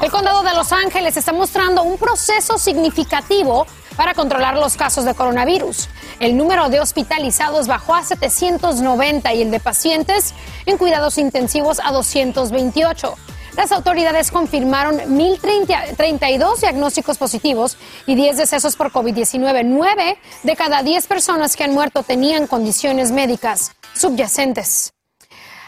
El 0.00 0.10
condado 0.10 0.42
de 0.42 0.54
Los 0.54 0.72
Ángeles 0.72 1.16
está 1.16 1.32
mostrando 1.32 1.82
un 1.82 1.98
proceso 1.98 2.58
significativo 2.58 3.66
para 3.96 4.14
controlar 4.14 4.56
los 4.56 4.76
casos 4.76 5.04
de 5.04 5.14
coronavirus. 5.14 5.88
El 6.20 6.36
número 6.36 6.68
de 6.70 6.80
hospitalizados 6.80 7.66
bajó 7.66 7.94
a 7.94 8.04
790 8.04 9.34
y 9.34 9.42
el 9.42 9.50
de 9.50 9.60
pacientes 9.60 10.32
en 10.64 10.78
cuidados 10.78 11.18
intensivos 11.18 11.80
a 11.84 11.92
228. 11.92 13.14
Las 13.56 13.70
autoridades 13.70 14.30
confirmaron 14.30 14.98
1.032 14.98 16.60
diagnósticos 16.60 17.18
positivos 17.18 17.76
y 18.06 18.14
10 18.14 18.38
decesos 18.38 18.76
por 18.76 18.90
COVID-19. 18.90 19.64
9 19.64 20.18
de 20.42 20.56
cada 20.56 20.82
10 20.82 21.06
personas 21.06 21.54
que 21.54 21.64
han 21.64 21.74
muerto 21.74 22.02
tenían 22.02 22.46
condiciones 22.46 23.12
médicas 23.12 23.72
subyacentes. 23.94 24.94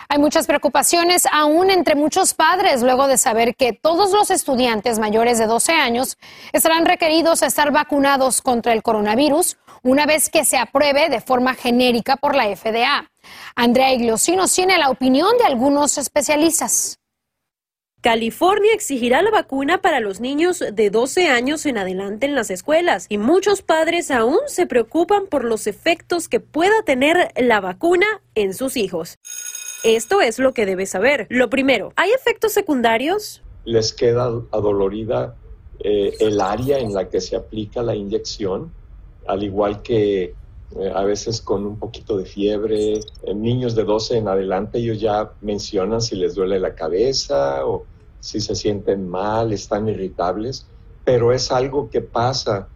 Hay 0.09 0.19
muchas 0.19 0.47
preocupaciones 0.47 1.27
aún 1.31 1.71
entre 1.71 1.95
muchos 1.95 2.35
padres 2.35 2.83
luego 2.83 3.07
de 3.07 3.19
saber 3.19 3.55
que 3.55 3.73
todos 3.73 4.13
los 4.13 4.31
estudiantes 4.31 4.99
mayores 4.99 5.39
de 5.39 5.47
12 5.47 5.73
años 5.73 6.17
estarán 6.53 6.87
requeridos 6.87 7.43
a 7.43 7.47
estar 7.47 7.71
vacunados 7.71 8.41
contra 8.41 8.73
el 8.73 8.83
coronavirus 8.83 9.59
una 9.83 10.07
vez 10.07 10.31
que 10.31 10.45
se 10.45 10.57
apruebe 10.57 11.11
de 11.11 11.21
forma 11.21 11.55
genérica 11.55 12.17
por 12.17 12.35
la 12.35 12.45
FDA. 12.55 13.11
Andrea 13.55 13.93
Iglesinos 13.93 14.55
tiene 14.55 14.79
la 14.79 14.89
opinión 14.89 15.37
de 15.37 15.45
algunos 15.45 15.99
especialistas. 15.99 16.99
California 18.05 18.75
exigirá 18.75 19.23
la 19.23 19.31
vacuna 19.31 19.81
para 19.81 19.99
los 19.99 20.21
niños 20.21 20.63
de 20.75 20.91
12 20.91 21.29
años 21.29 21.65
en 21.65 21.79
adelante 21.79 22.27
en 22.27 22.35
las 22.35 22.51
escuelas 22.51 23.07
y 23.09 23.17
muchos 23.17 23.63
padres 23.63 24.11
aún 24.11 24.41
se 24.45 24.67
preocupan 24.67 25.27
por 25.27 25.43
los 25.43 25.67
efectos 25.67 26.29
que 26.29 26.39
pueda 26.39 26.83
tener 26.85 27.33
la 27.35 27.63
vacuna 27.63 28.05
en 28.35 28.53
sus 28.53 28.77
hijos. 28.77 29.17
Esto 29.85 30.21
es 30.21 30.39
lo 30.39 30.53
que 30.53 30.67
debes 30.67 30.91
saber. 30.91 31.27
Lo 31.31 31.49
primero, 31.49 31.95
¿hay 31.97 32.11
efectos 32.11 32.53
secundarios? 32.53 33.43
Les 33.65 33.95
queda 33.95 34.25
adolorida 34.53 35.35
eh, 35.81 36.15
el 36.21 36.43
área 36.43 36.81
en 36.81 36.93
la 36.93 37.09
que 37.09 37.23
se 37.23 37.37
aplica 37.37 37.83
la 37.83 37.95
inyección, 37.95 38.71
al 39.27 39.43
igual 39.43 39.81
que 39.81 40.35
eh, 40.77 40.93
a 40.95 41.05
veces 41.05 41.41
con 41.41 41.65
un 41.65 41.79
poquito 41.79 42.19
de 42.19 42.27
fiebre. 42.27 43.01
En 43.23 43.41
niños 43.41 43.75
de 43.75 43.85
12 43.85 44.19
en 44.19 44.29
adelante 44.29 44.77
ellos 44.79 45.01
ya 45.01 45.33
mencionan 45.41 46.03
si 46.03 46.17
les 46.17 46.35
duele 46.35 46.61
la 46.61 46.75
cabeza 46.75 47.65
o 47.65 47.87
si 48.25 48.41
se 48.41 48.55
sienten 48.55 49.07
mal, 49.07 49.53
están 49.53 49.87
irritables, 49.87 50.67
pero 51.05 51.31
es 51.31 51.53
algo 51.53 51.91
que 51.91 52.01
pasa 52.01 52.69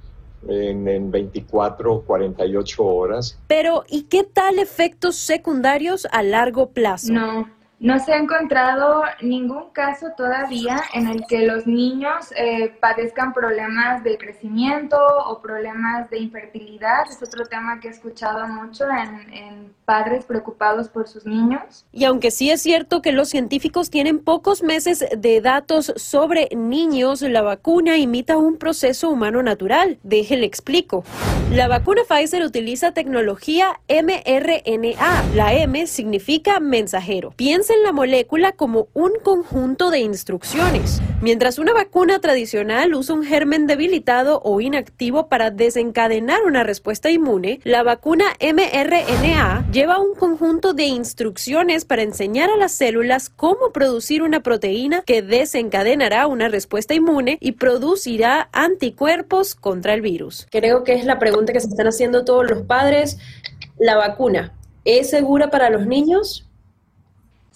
en, 0.46 0.86
en 0.86 1.10
24 1.10 1.94
o 1.94 2.02
48 2.02 2.84
horas. 2.84 3.38
Pero, 3.46 3.82
¿y 3.88 4.02
qué 4.02 4.24
tal 4.24 4.58
efectos 4.58 5.16
secundarios 5.16 6.06
a 6.12 6.22
largo 6.22 6.68
plazo? 6.72 7.14
No, 7.14 7.48
no 7.80 8.00
se 8.00 8.12
ha 8.12 8.16
encontrado 8.16 9.02
ningún 9.22 9.70
caso 9.70 10.08
todavía 10.16 10.82
en 10.94 11.06
el 11.06 11.24
que 11.28 11.46
los 11.46 11.66
niños 11.66 12.32
eh, 12.36 12.74
padezcan 12.80 13.32
problemas 13.32 14.02
de 14.02 14.18
crecimiento 14.18 14.96
o 15.26 15.40
problemas 15.40 16.10
de 16.10 16.18
infertilidad. 16.18 17.04
Es 17.08 17.22
otro 17.22 17.46
tema 17.46 17.78
que 17.78 17.88
he 17.88 17.90
escuchado 17.92 18.48
mucho 18.48 18.84
en, 18.90 19.72
padres 19.84 20.26
preocupados 20.26 20.88
por 20.90 21.08
sus 21.08 21.24
niños. 21.24 21.86
Y 21.92 22.04
aunque 22.04 22.30
sí 22.30 22.50
es 22.50 22.60
cierto 22.60 23.00
que 23.00 23.10
los 23.10 23.30
científicos 23.30 23.88
tienen 23.88 24.18
pocos 24.18 24.62
meses 24.62 25.02
de 25.16 25.40
datos 25.40 25.94
sobre 25.96 26.50
niños, 26.54 27.22
la 27.22 27.40
vacuna 27.40 27.96
imita 27.96 28.36
un 28.36 28.58
proceso 28.58 29.08
humano 29.08 29.42
natural. 29.42 29.98
Déjele 30.02 30.44
explico. 30.44 31.04
La 31.50 31.68
vacuna 31.68 32.02
Pfizer 32.06 32.42
utiliza 32.42 32.92
tecnología 32.92 33.80
mRNA. 33.88 35.24
La 35.34 35.54
M 35.54 35.86
significa 35.86 36.60
mensajero. 36.60 37.32
Piensa 37.36 37.67
en 37.70 37.82
la 37.82 37.92
molécula 37.92 38.52
como 38.52 38.88
un 38.94 39.12
conjunto 39.22 39.90
de 39.90 40.00
instrucciones, 40.00 41.00
mientras 41.20 41.58
una 41.58 41.72
vacuna 41.72 42.18
tradicional 42.20 42.94
usa 42.94 43.14
un 43.14 43.24
germen 43.24 43.66
debilitado 43.66 44.40
o 44.44 44.60
inactivo 44.60 45.28
para 45.28 45.50
desencadenar 45.50 46.44
una 46.44 46.64
respuesta 46.64 47.10
inmune, 47.10 47.60
la 47.64 47.82
vacuna 47.82 48.24
mRNA 48.40 49.66
lleva 49.72 49.98
un 49.98 50.14
conjunto 50.14 50.72
de 50.72 50.84
instrucciones 50.84 51.84
para 51.84 52.02
enseñar 52.02 52.50
a 52.50 52.56
las 52.56 52.72
células 52.72 53.28
cómo 53.28 53.72
producir 53.72 54.22
una 54.22 54.42
proteína 54.42 55.02
que 55.02 55.22
desencadenará 55.22 56.26
una 56.26 56.48
respuesta 56.48 56.94
inmune 56.94 57.38
y 57.40 57.52
producirá 57.52 58.48
anticuerpos 58.52 59.54
contra 59.54 59.94
el 59.94 60.00
virus. 60.00 60.46
Creo 60.50 60.84
que 60.84 60.94
es 60.94 61.04
la 61.04 61.18
pregunta 61.18 61.52
que 61.52 61.60
se 61.60 61.68
están 61.68 61.86
haciendo 61.86 62.24
todos 62.24 62.48
los 62.48 62.62
padres. 62.62 63.18
La 63.78 63.96
vacuna, 63.96 64.54
¿es 64.84 65.10
segura 65.10 65.50
para 65.50 65.70
los 65.70 65.86
niños? 65.86 66.47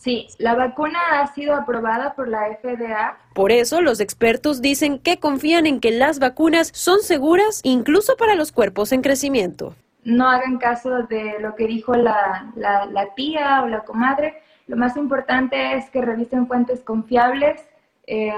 Sí, 0.03 0.27
la 0.39 0.57
vacuna 0.57 0.99
ha 1.13 1.29
sido 1.29 1.55
aprobada 1.55 2.15
por 2.17 2.27
la 2.27 2.49
FDA. 2.57 3.19
Por 3.35 3.53
eso 3.53 3.81
los 3.81 4.01
expertos 4.01 4.61
dicen 4.61 4.99
que 4.99 5.21
confían 5.21 5.65
en 5.65 5.79
que 5.79 5.93
las 5.93 6.19
vacunas 6.19 6.73
son 6.75 7.03
seguras 7.03 7.61
incluso 7.63 8.17
para 8.17 8.35
los 8.35 8.51
cuerpos 8.51 8.91
en 8.91 9.01
crecimiento. 9.01 9.77
No 10.03 10.29
hagan 10.29 10.59
caso 10.59 11.05
de 11.05 11.37
lo 11.39 11.55
que 11.55 11.69
dijo 11.69 11.95
la, 11.95 12.51
la, 12.57 12.87
la 12.87 13.15
tía 13.15 13.63
o 13.63 13.69
la 13.69 13.85
comadre. 13.85 14.43
Lo 14.67 14.77
más 14.77 14.97
importante 14.97 15.77
es 15.77 15.89
que 15.91 16.03
revisen 16.03 16.49
fuentes 16.49 16.81
confiables 16.81 17.65
eh, 18.09 18.35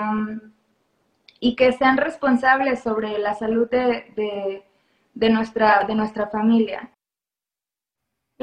y 1.41 1.57
que 1.57 1.73
sean 1.73 1.97
responsables 1.97 2.83
sobre 2.83 3.17
la 3.17 3.33
salud 3.33 3.71
de, 3.71 4.13
de, 4.15 4.65
de, 5.15 5.31
nuestra, 5.31 5.85
de 5.85 5.95
nuestra 5.95 6.27
familia. 6.27 6.91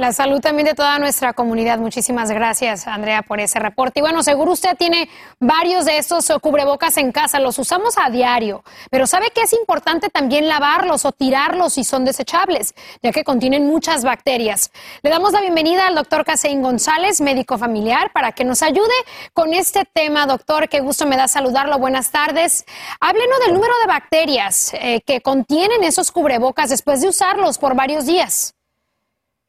La 0.01 0.13
salud 0.13 0.41
también 0.41 0.65
de 0.65 0.73
toda 0.73 0.97
nuestra 0.97 1.33
comunidad. 1.33 1.77
Muchísimas 1.77 2.31
gracias, 2.31 2.87
Andrea, 2.87 3.21
por 3.21 3.39
ese 3.39 3.59
reporte. 3.59 3.99
Y 3.99 4.01
bueno, 4.01 4.23
seguro 4.23 4.53
usted 4.53 4.75
tiene 4.75 5.07
varios 5.39 5.85
de 5.85 5.99
estos 5.99 6.27
cubrebocas 6.41 6.97
en 6.97 7.11
casa, 7.11 7.39
los 7.39 7.59
usamos 7.59 7.99
a 8.03 8.09
diario, 8.09 8.63
pero 8.89 9.05
sabe 9.05 9.29
que 9.29 9.41
es 9.41 9.53
importante 9.53 10.09
también 10.09 10.47
lavarlos 10.47 11.05
o 11.05 11.11
tirarlos 11.11 11.73
si 11.73 11.83
son 11.83 12.03
desechables, 12.03 12.73
ya 13.03 13.11
que 13.11 13.23
contienen 13.23 13.67
muchas 13.67 14.03
bacterias. 14.03 14.71
Le 15.03 15.11
damos 15.11 15.33
la 15.33 15.41
bienvenida 15.41 15.85
al 15.85 15.93
doctor 15.93 16.25
Caseín 16.25 16.63
González, 16.63 17.21
médico 17.21 17.59
familiar, 17.59 18.11
para 18.11 18.31
que 18.31 18.43
nos 18.43 18.63
ayude 18.63 18.95
con 19.33 19.53
este 19.53 19.85
tema. 19.85 20.25
Doctor, 20.25 20.67
qué 20.67 20.79
gusto 20.79 21.05
me 21.05 21.15
da 21.15 21.27
saludarlo. 21.27 21.77
Buenas 21.77 22.09
tardes. 22.09 22.65
Háblenos 22.99 23.39
del 23.45 23.53
número 23.53 23.73
de 23.81 23.87
bacterias 23.87 24.73
eh, 24.73 25.01
que 25.05 25.21
contienen 25.21 25.83
esos 25.83 26.11
cubrebocas 26.11 26.71
después 26.71 27.01
de 27.01 27.09
usarlos 27.09 27.59
por 27.59 27.75
varios 27.75 28.07
días. 28.07 28.55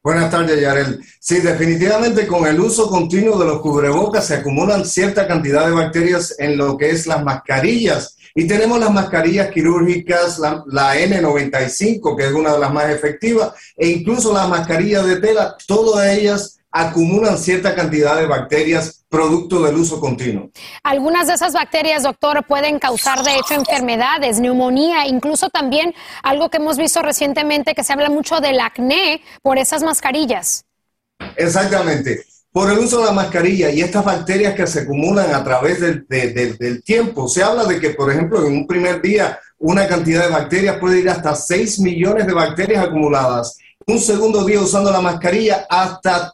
Buenas 0.03 0.29
tardes, 0.29 0.59
Yarel. 0.59 1.01
Sí, 1.17 1.39
definitivamente 1.39 2.27
con 2.27 2.45
el 2.45 2.59
uso 2.59 2.89
continuo 2.89 3.39
de 3.39 3.45
los 3.45 3.61
cubrebocas 3.61 4.27
se 4.27 4.33
acumulan 4.33 4.85
cierta 4.85 5.25
cantidad 5.25 5.65
de 5.65 5.71
bacterias 5.71 6.35
en 6.39 6.57
lo 6.57 6.77
que 6.77 6.89
es 6.89 7.07
las 7.07 7.23
mascarillas. 7.23 8.17
Y 8.35 8.45
tenemos 8.45 8.81
las 8.81 8.91
mascarillas 8.91 9.49
quirúrgicas, 9.49 10.39
la, 10.39 10.61
la, 10.67 10.97
N95, 10.97 12.17
que 12.17 12.25
es 12.25 12.33
una 12.33 12.51
de 12.51 12.59
las 12.59 12.73
más 12.73 12.89
efectivas, 12.89 13.53
e 13.77 13.87
incluso 13.87 14.33
las 14.33 14.49
mascarillas 14.49 15.05
de 15.05 15.21
tela, 15.21 15.55
todas 15.65 16.05
ellas 16.09 16.59
acumulan 16.73 17.37
cierta 17.37 17.75
cantidad 17.75 18.17
de 18.17 18.25
bacterias 18.25 19.05
producto 19.07 19.61
del 19.61 19.75
uso 19.75 19.99
continuo. 19.99 20.49
Algunas 20.81 21.27
de 21.27 21.35
esas 21.35 21.53
bacterias, 21.53 22.01
doctor, 22.01 22.43
pueden 22.47 22.79
causar 22.79 23.23
de 23.23 23.35
hecho 23.35 23.53
enfermedades, 23.53 24.39
neumonía, 24.39 25.07
incluso 25.07 25.49
también 25.49 25.93
algo 26.23 26.49
que 26.49 26.57
hemos 26.57 26.77
visto 26.77 27.03
recientemente 27.03 27.75
que 27.75 27.83
se 27.83 27.93
habla 27.93 28.09
mucho 28.09 28.41
del 28.41 28.59
acné 28.59 29.21
por 29.43 29.59
esas 29.59 29.83
mascarillas. 29.83 30.65
Exactamente. 31.35 32.25
Por 32.51 32.71
el 32.71 32.79
uso 32.79 32.99
de 32.99 33.05
la 33.05 33.11
mascarilla 33.11 33.69
y 33.69 33.81
estas 33.81 34.03
bacterias 34.03 34.55
que 34.55 34.65
se 34.65 34.81
acumulan 34.81 35.33
a 35.33 35.43
través 35.43 35.79
del, 35.79 36.07
de, 36.07 36.31
de, 36.33 36.53
del 36.53 36.83
tiempo. 36.83 37.27
Se 37.27 37.43
habla 37.43 37.65
de 37.65 37.79
que, 37.79 37.91
por 37.91 38.11
ejemplo, 38.11 38.45
en 38.45 38.53
un 38.53 38.67
primer 38.67 39.01
día 39.01 39.39
una 39.59 39.87
cantidad 39.87 40.23
de 40.23 40.31
bacterias 40.31 40.77
puede 40.77 40.99
ir 40.99 41.09
hasta 41.09 41.35
6 41.35 41.79
millones 41.79 42.25
de 42.25 42.33
bacterias 42.33 42.83
acumuladas. 42.83 43.57
Un 43.85 43.99
segundo 43.99 44.43
día 44.43 44.59
usando 44.59 44.91
la 44.91 45.01
mascarilla 45.01 45.65
hasta 45.69 46.33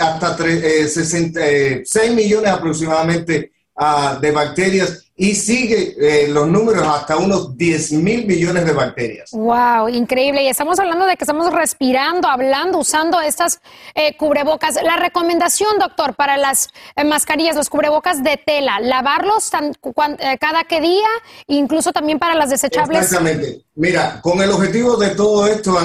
hasta 0.00 0.36
66 0.36 1.36
eh, 1.36 2.10
millones 2.14 2.50
aproximadamente 2.50 3.52
uh, 3.76 4.18
de 4.18 4.30
bacterias 4.32 5.01
y 5.14 5.34
sigue 5.34 5.94
eh, 6.00 6.28
los 6.28 6.48
números 6.48 6.86
hasta 6.86 7.18
unos 7.18 7.56
10 7.56 7.92
mil 7.92 8.26
millones 8.26 8.64
de 8.64 8.72
bacterias. 8.72 9.30
Wow, 9.32 9.88
increíble. 9.88 10.42
Y 10.42 10.48
estamos 10.48 10.78
hablando 10.78 11.04
de 11.06 11.16
que 11.16 11.24
estamos 11.24 11.52
respirando, 11.52 12.28
hablando, 12.28 12.78
usando 12.78 13.20
estas 13.20 13.60
eh, 13.94 14.16
cubrebocas. 14.16 14.82
La 14.82 14.96
recomendación, 14.96 15.78
doctor, 15.78 16.14
para 16.14 16.38
las 16.38 16.70
eh, 16.96 17.04
mascarillas, 17.04 17.56
los 17.56 17.68
cubrebocas 17.68 18.24
de 18.24 18.40
tela, 18.44 18.80
lavarlos 18.80 19.50
tan, 19.50 19.74
cuan, 19.74 20.16
eh, 20.18 20.38
cada 20.40 20.64
que 20.64 20.80
día, 20.80 21.08
incluso 21.46 21.92
también 21.92 22.18
para 22.18 22.34
las 22.34 22.48
desechables. 22.48 23.02
Exactamente. 23.02 23.64
Mira, 23.74 24.18
con 24.22 24.40
el 24.40 24.50
objetivo 24.50 24.96
de 24.96 25.10
todo 25.10 25.46
esto, 25.46 25.78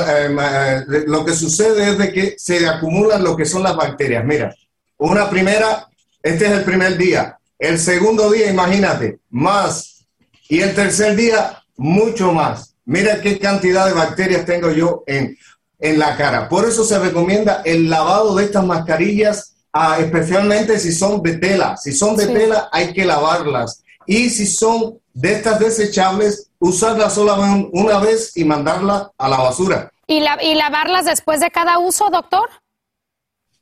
lo 1.06 1.26
que 1.26 1.34
sucede 1.34 1.92
es 1.92 1.98
de 1.98 2.12
que 2.12 2.36
se 2.38 2.68
acumulan 2.68 3.24
lo 3.24 3.36
que 3.36 3.46
son 3.46 3.64
las 3.64 3.76
bacterias. 3.76 4.24
Mira, 4.24 4.54
una 4.98 5.30
primera, 5.30 5.88
este 6.22 6.46
es 6.46 6.52
el 6.52 6.64
primer 6.64 6.98
día 6.98 7.37
el 7.60 7.80
segundo 7.80 8.32
día, 8.32 8.50
imagínate, 8.50 9.20
más. 9.30 10.06
Y 10.50 10.62
el 10.62 10.76
tercer 10.76 11.16
día, 11.16 11.64
mucho 11.76 12.32
más. 12.32 12.76
Mira 12.86 13.22
qué 13.22 13.40
cantidad 13.40 13.86
de 13.86 13.94
bacterias 13.94 14.46
tengo 14.46 14.72
yo 14.72 15.04
en, 15.08 15.38
en 15.80 16.00
la 16.00 16.16
cara. 16.16 16.48
Por 16.48 16.66
eso 16.66 16.84
se 16.84 17.00
recomienda 17.00 17.62
el 17.66 17.90
lavado 17.90 18.36
de 18.36 18.46
estas 18.46 18.66
mascarillas, 18.66 19.56
uh, 19.74 20.02
especialmente 20.02 20.80
si 20.80 20.94
son 20.94 21.22
de 21.22 21.38
tela. 21.38 21.76
Si 21.78 21.92
son 21.92 22.16
de 22.16 22.28
sí. 22.28 22.34
tela, 22.34 22.70
hay 22.72 22.94
que 22.94 23.06
lavarlas. 23.06 23.84
Y 24.06 24.30
si 24.30 24.46
son 24.46 25.00
de 25.14 25.34
estas 25.34 25.60
desechables, 25.60 26.50
usarlas 26.60 27.14
solamente 27.14 27.70
una 27.74 28.00
vez 28.00 28.38
y 28.38 28.46
mandarla 28.46 29.12
a 29.18 29.28
la 29.28 29.38
basura. 29.38 29.92
¿Y, 30.06 30.22
la, 30.22 30.42
¿Y 30.42 30.56
lavarlas 30.56 31.06
después 31.06 31.42
de 31.42 31.52
cada 31.52 31.80
uso, 31.80 32.10
doctor? 32.10 32.50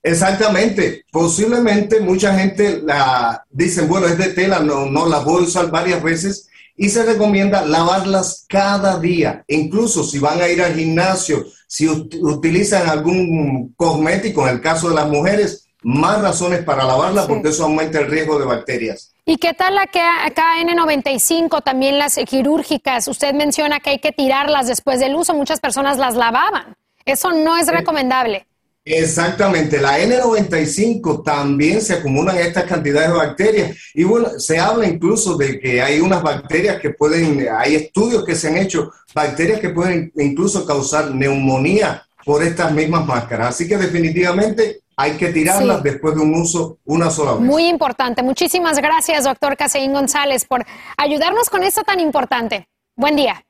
Exactamente. 0.06 1.04
Posiblemente 1.12 2.00
mucha 2.00 2.38
gente 2.38 2.80
la 2.84 3.44
dicen, 3.50 3.88
bueno, 3.88 4.06
es 4.06 4.20
de 4.20 4.30
tela, 4.30 4.60
no, 4.60 4.86
no 4.86 5.08
la 5.08 5.18
voy 5.20 5.42
a 5.42 5.48
usar 5.48 5.72
varias 5.72 6.04
veces 6.04 6.48
y 6.78 6.90
se 6.90 7.04
recomienda 7.04 7.66
lavarlas 7.66 8.46
cada 8.48 9.00
día. 9.00 9.44
Incluso 9.48 10.04
si 10.04 10.20
van 10.20 10.40
a 10.42 10.48
ir 10.48 10.62
al 10.62 10.76
gimnasio, 10.76 11.44
si 11.68 11.88
ut 11.88 12.14
utilizan 12.22 12.88
algún 12.88 13.74
cosmético, 13.76 14.48
en 14.48 14.56
el 14.56 14.62
caso 14.62 14.90
de 14.90 14.96
las 14.96 15.10
mujeres, 15.10 15.70
más 15.82 16.22
razones 16.22 16.64
para 16.64 16.86
lavarla 16.86 17.26
porque 17.26 17.50
eso 17.50 17.64
aumenta 17.64 18.00
el 18.00 18.08
riesgo 18.08 18.38
de 18.38 18.46
bacterias. 18.46 19.12
¿Y 19.26 19.38
qué 19.38 19.56
tal 19.56 19.74
la 19.74 19.88
KN95, 19.88 21.64
también 21.64 21.98
las 21.98 22.18
quirúrgicas? 22.28 23.08
Usted 23.08 23.34
menciona 23.34 23.80
que 23.80 23.90
hay 23.90 24.00
que 24.00 24.12
tirarlas 24.12 24.68
después 24.68 25.00
del 25.00 25.16
uso, 25.16 25.34
muchas 25.34 25.60
personas 25.60 25.98
las 25.98 26.16
lavaban. 26.16 26.76
Eso 27.06 27.32
no 27.32 27.58
es 27.58 27.68
recomendable. 27.70 28.46
Exactamente, 28.88 29.82
la 29.82 29.98
N95 29.98 31.24
también 31.24 31.82
se 31.82 31.96
acumulan 31.96 32.38
estas 32.38 32.66
cantidades 32.66 33.10
de 33.10 33.16
bacterias 33.16 33.78
y 33.96 34.04
bueno, 34.04 34.40
se 34.40 34.60
habla 34.60 34.86
incluso 34.88 35.36
de 35.36 35.60
que 35.60 35.82
hay 35.82 36.00
unas 36.00 36.22
bacterias 36.22 36.80
que 36.80 36.92
pueden, 36.92 37.48
hay 37.52 37.74
estudios 37.74 38.24
que 38.24 38.36
se 38.36 38.50
han 38.50 38.58
hecho, 38.58 38.92
bacterias 39.16 39.60
que 39.60 39.70
pueden 39.70 40.12
incluso 40.18 40.68
causar 40.68 41.16
neumonía 41.16 42.06
por 42.24 42.44
estas 42.44 42.72
mismas 42.74 43.08
máscaras. 43.08 43.56
Así 43.56 43.68
que 43.68 43.78
definitivamente 43.78 44.82
hay 44.96 45.18
que 45.18 45.30
tirarlas 45.30 45.82
después 45.82 46.14
de 46.14 46.22
un 46.22 46.36
uso 46.36 46.78
una 46.86 47.10
sola 47.10 47.34
vez. 47.34 47.42
Muy 47.42 47.68
importante. 47.68 48.22
Muchísimas 48.22 48.78
gracias, 48.78 49.24
doctor 49.24 49.58
Caseín 49.58 49.94
González, 49.94 50.46
por 50.46 50.64
ayudarnos 50.98 51.50
con 51.50 51.64
esto 51.64 51.84
tan 51.84 52.00
importante. 52.00 52.68
Buen 52.96 53.16
día. 53.16 53.44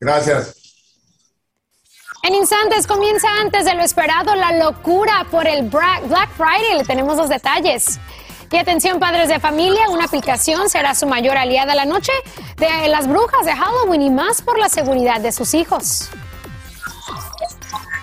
Gracias. 0.00 0.61
En 2.24 2.36
instantes 2.36 2.86
comienza 2.86 3.26
antes 3.40 3.64
de 3.64 3.74
lo 3.74 3.82
esperado 3.82 4.36
la 4.36 4.52
locura 4.52 5.26
por 5.28 5.48
el 5.48 5.68
Black 5.68 6.30
Friday. 6.36 6.78
Le 6.78 6.84
tenemos 6.84 7.16
los 7.16 7.28
detalles. 7.28 7.98
Y 8.48 8.56
atención 8.58 9.00
padres 9.00 9.28
de 9.28 9.40
familia, 9.40 9.88
una 9.90 10.04
aplicación 10.04 10.68
será 10.68 10.94
su 10.94 11.08
mayor 11.08 11.36
aliada 11.36 11.74
la 11.74 11.84
noche 11.84 12.12
de 12.58 12.86
las 12.86 13.08
brujas 13.08 13.44
de 13.44 13.52
Halloween 13.52 14.02
y 14.02 14.10
más 14.10 14.40
por 14.40 14.56
la 14.56 14.68
seguridad 14.68 15.20
de 15.20 15.32
sus 15.32 15.52
hijos. 15.52 16.10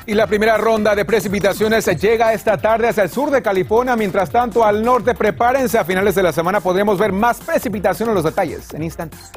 Y 0.05 0.15
la 0.15 0.27
primera 0.27 0.57
ronda 0.57 0.95
de 0.95 1.05
precipitaciones 1.05 1.85
llega 1.85 2.33
esta 2.33 2.57
tarde 2.57 2.89
hacia 2.89 3.03
el 3.03 3.09
sur 3.09 3.31
de 3.31 3.41
California. 3.41 3.95
Mientras 3.95 4.31
tanto, 4.31 4.65
al 4.65 4.83
norte, 4.83 5.13
prepárense. 5.15 5.77
A 5.77 5.85
finales 5.85 6.15
de 6.15 6.23
la 6.23 6.33
semana 6.33 6.59
podremos 6.59 6.97
ver 6.97 7.13
más 7.13 7.39
precipitación 7.39 8.09
en 8.09 8.15
los 8.15 8.25
detalles 8.25 8.73
en 8.73 8.83
instantes. 8.83 9.31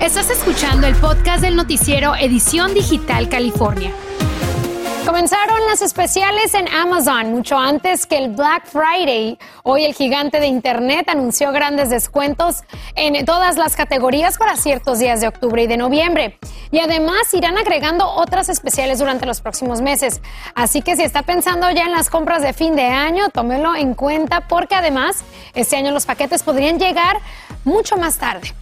Estás 0.00 0.30
escuchando 0.30 0.86
el 0.86 0.94
podcast 0.94 1.42
del 1.42 1.56
noticiero 1.56 2.14
Edición 2.14 2.72
Digital 2.72 3.28
California. 3.28 3.92
Comenzaron 5.04 5.58
las 5.66 5.82
especiales 5.82 6.54
en 6.54 6.68
Amazon 6.68 7.32
mucho 7.32 7.58
antes 7.58 8.06
que 8.06 8.16
el 8.16 8.28
Black 8.28 8.66
Friday. 8.66 9.38
Hoy 9.64 9.84
el 9.84 9.94
gigante 9.94 10.38
de 10.38 10.46
Internet 10.46 11.08
anunció 11.08 11.50
grandes 11.50 11.90
descuentos 11.90 12.62
en 12.94 13.24
todas 13.24 13.56
las 13.56 13.74
categorías 13.74 14.38
para 14.38 14.56
ciertos 14.56 15.00
días 15.00 15.20
de 15.20 15.26
octubre 15.26 15.64
y 15.64 15.66
de 15.66 15.76
noviembre. 15.76 16.38
Y 16.70 16.78
además 16.78 17.34
irán 17.34 17.58
agregando 17.58 18.08
otras 18.08 18.48
especiales 18.48 19.00
durante 19.00 19.26
los 19.26 19.40
próximos 19.40 19.80
meses. 19.80 20.20
Así 20.54 20.80
que 20.80 20.94
si 20.94 21.02
está 21.02 21.22
pensando 21.22 21.68
ya 21.72 21.82
en 21.86 21.92
las 21.92 22.08
compras 22.08 22.40
de 22.40 22.52
fin 22.52 22.76
de 22.76 22.84
año, 22.84 23.30
tómelo 23.30 23.74
en 23.74 23.94
cuenta 23.94 24.46
porque 24.46 24.76
además 24.76 25.24
este 25.54 25.76
año 25.76 25.90
los 25.90 26.06
paquetes 26.06 26.44
podrían 26.44 26.78
llegar 26.78 27.18
mucho 27.64 27.96
más 27.96 28.18
tarde. 28.18 28.54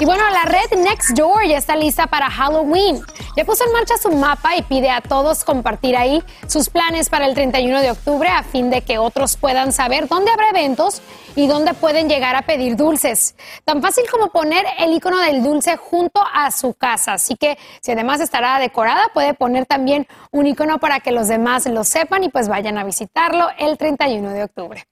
Y 0.00 0.06
bueno, 0.06 0.24
la 0.30 0.44
red 0.44 0.78
Nextdoor 0.78 1.44
ya 1.46 1.58
está 1.58 1.76
lista 1.76 2.06
para 2.06 2.30
Halloween. 2.30 3.02
Ya 3.36 3.44
puso 3.44 3.66
en 3.66 3.72
marcha 3.72 3.98
su 3.98 4.10
mapa 4.10 4.56
y 4.56 4.62
pide 4.62 4.88
a 4.88 5.02
todos 5.02 5.44
compartir 5.44 5.94
ahí 5.94 6.24
sus 6.48 6.70
planes 6.70 7.10
para 7.10 7.26
el 7.26 7.34
31 7.34 7.82
de 7.82 7.90
octubre 7.90 8.26
a 8.26 8.42
fin 8.42 8.70
de 8.70 8.80
que 8.80 8.96
otros 8.96 9.36
puedan 9.36 9.74
saber 9.74 10.08
dónde 10.08 10.30
habrá 10.30 10.48
eventos 10.48 11.02
y 11.36 11.48
dónde 11.48 11.74
pueden 11.74 12.08
llegar 12.08 12.34
a 12.34 12.46
pedir 12.46 12.76
dulces. 12.76 13.34
Tan 13.66 13.82
fácil 13.82 14.04
como 14.10 14.28
poner 14.28 14.64
el 14.78 14.94
icono 14.94 15.18
del 15.18 15.42
dulce 15.42 15.76
junto 15.76 16.22
a 16.32 16.50
su 16.50 16.72
casa. 16.72 17.12
Así 17.12 17.36
que 17.36 17.58
si 17.82 17.92
además 17.92 18.20
estará 18.20 18.58
decorada, 18.58 19.10
puede 19.12 19.34
poner 19.34 19.66
también 19.66 20.08
un 20.30 20.46
icono 20.46 20.78
para 20.78 21.00
que 21.00 21.12
los 21.12 21.28
demás 21.28 21.66
lo 21.66 21.84
sepan 21.84 22.24
y 22.24 22.30
pues 22.30 22.48
vayan 22.48 22.78
a 22.78 22.84
visitarlo 22.84 23.48
el 23.58 23.76
31 23.76 24.30
de 24.30 24.44
octubre. 24.44 24.89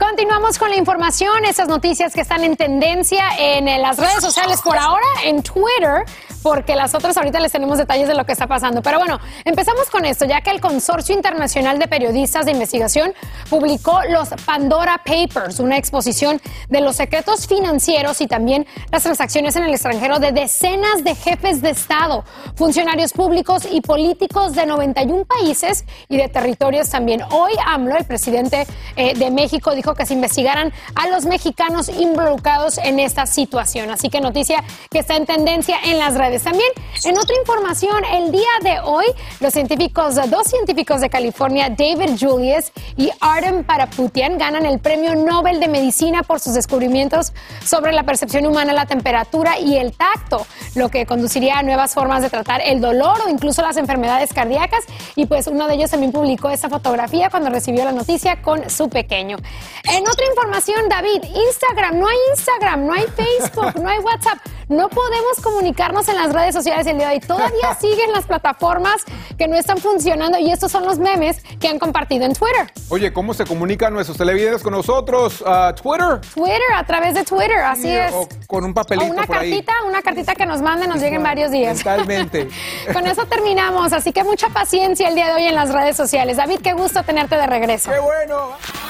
Continuamos 0.00 0.58
con 0.58 0.70
la 0.70 0.76
información, 0.76 1.44
esas 1.44 1.68
noticias 1.68 2.14
que 2.14 2.22
están 2.22 2.42
en 2.42 2.56
tendencia 2.56 3.22
en 3.38 3.66
las 3.82 3.98
redes 3.98 4.22
sociales 4.22 4.62
por 4.62 4.78
ahora, 4.78 5.04
en 5.24 5.42
Twitter, 5.42 6.06
porque 6.42 6.76
las 6.76 6.94
otras 6.94 7.16
ahorita 7.16 7.40
les 7.40 7.52
tenemos 7.52 7.78
detalles 7.78 8.08
de 8.08 8.14
lo 8.14 8.24
que 8.24 8.32
está 8.32 8.46
pasando. 8.46 8.82
Pero 8.82 8.98
bueno, 8.98 9.18
empezamos 9.44 9.90
con 9.90 10.04
esto, 10.04 10.24
ya 10.24 10.40
que 10.40 10.50
el 10.50 10.60
Consorcio 10.60 11.14
Internacional 11.14 11.78
de 11.78 11.88
Periodistas 11.88 12.46
de 12.46 12.52
Investigación 12.52 13.12
publicó 13.48 14.00
los 14.08 14.28
Pandora 14.44 15.02
Papers, 15.04 15.60
una 15.60 15.76
exposición 15.76 16.40
de 16.68 16.80
los 16.80 16.96
secretos 16.96 17.46
financieros 17.46 18.20
y 18.20 18.26
también 18.26 18.66
las 18.90 19.02
transacciones 19.02 19.56
en 19.56 19.64
el 19.64 19.70
extranjero 19.70 20.18
de 20.18 20.32
decenas 20.32 21.04
de 21.04 21.14
jefes 21.14 21.62
de 21.62 21.70
Estado, 21.70 22.24
funcionarios 22.54 23.12
públicos 23.12 23.66
y 23.70 23.80
políticos 23.80 24.54
de 24.54 24.66
91 24.66 25.24
países 25.24 25.84
y 26.08 26.16
de 26.16 26.28
territorios 26.28 26.90
también. 26.90 27.22
Hoy 27.30 27.52
AMLO, 27.66 27.96
el 27.96 28.04
presidente 28.04 28.66
eh, 28.96 29.14
de 29.14 29.30
México, 29.30 29.74
dijo 29.74 29.94
que 29.94 30.06
se 30.06 30.14
investigaran 30.14 30.72
a 30.94 31.08
los 31.08 31.26
mexicanos 31.26 31.88
involucrados 31.88 32.78
en 32.78 32.98
esta 32.98 33.26
situación. 33.26 33.90
Así 33.90 34.08
que 34.08 34.20
noticia 34.20 34.64
que 34.90 35.00
está 35.00 35.16
en 35.16 35.26
tendencia 35.26 35.76
en 35.84 35.98
las 35.98 36.14
redes. 36.14 36.29
También 36.38 36.70
en 37.04 37.18
otra 37.18 37.34
información, 37.36 38.04
el 38.04 38.30
día 38.30 38.48
de 38.62 38.78
hoy, 38.84 39.04
los 39.40 39.52
científicos, 39.52 40.14
dos 40.30 40.46
científicos 40.46 41.00
de 41.00 41.10
California, 41.10 41.68
David 41.68 42.16
Julius 42.20 42.70
y 42.96 43.10
Artem 43.20 43.64
Paraputian, 43.64 44.38
ganan 44.38 44.64
el 44.64 44.78
Premio 44.78 45.16
Nobel 45.16 45.58
de 45.58 45.66
Medicina 45.66 46.22
por 46.22 46.38
sus 46.38 46.54
descubrimientos 46.54 47.32
sobre 47.64 47.92
la 47.92 48.04
percepción 48.04 48.46
humana, 48.46 48.72
la 48.72 48.86
temperatura 48.86 49.58
y 49.58 49.76
el 49.76 49.92
tacto, 49.92 50.46
lo 50.76 50.88
que 50.88 51.04
conduciría 51.04 51.58
a 51.58 51.62
nuevas 51.64 51.94
formas 51.94 52.22
de 52.22 52.30
tratar 52.30 52.60
el 52.64 52.80
dolor 52.80 53.22
o 53.26 53.28
incluso 53.28 53.62
las 53.62 53.76
enfermedades 53.76 54.32
cardíacas. 54.32 54.84
Y 55.16 55.26
pues 55.26 55.48
uno 55.48 55.66
de 55.66 55.74
ellos 55.74 55.90
también 55.90 56.12
publicó 56.12 56.50
esta 56.50 56.68
fotografía 56.68 57.28
cuando 57.28 57.50
recibió 57.50 57.84
la 57.84 57.92
noticia 57.92 58.40
con 58.40 58.70
su 58.70 58.88
pequeño. 58.88 59.36
En 59.84 60.08
otra 60.08 60.26
información, 60.26 60.88
David, 60.88 61.24
Instagram, 61.24 61.98
no 61.98 62.06
hay 62.06 62.16
Instagram, 62.30 62.86
no 62.86 62.92
hay 62.92 63.04
Facebook, 63.16 63.82
no 63.82 63.88
hay 63.88 63.98
WhatsApp. 63.98 64.38
No 64.70 64.88
podemos 64.88 65.40
comunicarnos 65.42 66.08
en 66.08 66.14
las 66.14 66.32
redes 66.32 66.54
sociales 66.54 66.86
el 66.86 66.96
día 66.96 67.08
de 67.08 67.14
hoy. 67.14 67.20
Todavía 67.20 67.74
siguen 67.80 68.12
las 68.12 68.24
plataformas 68.24 69.02
que 69.36 69.48
no 69.48 69.56
están 69.56 69.78
funcionando 69.78 70.38
y 70.38 70.52
estos 70.52 70.70
son 70.70 70.84
los 70.84 71.00
memes 71.00 71.42
que 71.58 71.66
han 71.66 71.80
compartido 71.80 72.24
en 72.24 72.34
Twitter. 72.34 72.72
Oye, 72.88 73.12
¿cómo 73.12 73.34
se 73.34 73.44
comunican 73.44 73.92
nuestros 73.92 74.16
televidentes 74.16 74.62
con 74.62 74.72
nosotros? 74.72 75.40
Uh, 75.40 75.74
¿Twitter? 75.74 76.20
Twitter, 76.32 76.60
a 76.72 76.84
través 76.84 77.14
de 77.14 77.24
Twitter, 77.24 77.58
así 77.58 77.90
es. 77.90 78.12
O 78.12 78.28
con 78.46 78.64
un 78.64 78.72
papelito 78.72 79.08
o 79.08 79.12
una 79.12 79.26
por 79.26 79.38
cartita, 79.38 79.72
una 79.88 80.02
cartita 80.02 80.36
que 80.36 80.46
nos 80.46 80.62
manden, 80.62 80.88
nos 80.88 81.00
lleguen 81.00 81.24
varios 81.24 81.50
días. 81.50 81.78
Totalmente. 81.78 82.48
con 82.92 83.08
eso 83.08 83.26
terminamos, 83.26 83.92
así 83.92 84.12
que 84.12 84.22
mucha 84.22 84.50
paciencia 84.50 85.08
el 85.08 85.16
día 85.16 85.26
de 85.26 85.32
hoy 85.32 85.46
en 85.48 85.56
las 85.56 85.72
redes 85.72 85.96
sociales. 85.96 86.36
David, 86.36 86.60
qué 86.62 86.74
gusto 86.74 87.02
tenerte 87.02 87.34
de 87.34 87.46
regreso. 87.48 87.90
¡Qué 87.90 87.98
bueno! 87.98 88.89